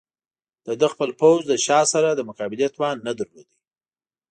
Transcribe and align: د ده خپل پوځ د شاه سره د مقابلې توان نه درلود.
د 0.65 0.67
ده 0.79 0.87
خپل 0.93 1.09
پوځ 1.19 1.39
د 1.47 1.53
شاه 1.65 1.85
سره 1.93 2.09
د 2.13 2.21
مقابلې 2.29 2.67
توان 2.75 2.97
نه 3.07 3.13
درلود. 3.19 3.47